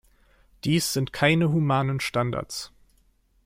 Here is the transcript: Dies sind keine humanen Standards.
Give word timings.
Dies 0.63 0.93
sind 0.93 1.13
keine 1.13 1.51
humanen 1.53 1.99
Standards. 1.99 2.71